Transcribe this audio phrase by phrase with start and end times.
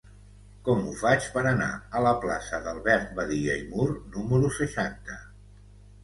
[0.67, 1.67] Com ho faig per anar
[1.99, 3.85] a la plaça d'Albert Badia i Mur
[4.15, 5.19] número seixanta?